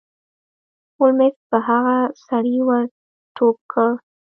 هولمز 0.97 1.35
په 1.49 1.57
هغه 1.67 1.97
سړي 2.27 2.57
ور 2.67 2.83
ټوپ 3.35 3.57
کړ. 3.71 3.89